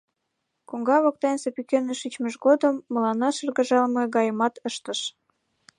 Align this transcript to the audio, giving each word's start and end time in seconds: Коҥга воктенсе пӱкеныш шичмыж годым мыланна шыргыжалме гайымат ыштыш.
Коҥга 0.69 0.97
воктенсе 1.05 1.49
пӱкеныш 1.55 1.97
шичмыж 2.01 2.35
годым 2.45 2.75
мыланна 2.93 3.29
шыргыжалме 3.35 4.03
гайымат 4.15 4.55
ыштыш. 4.67 4.99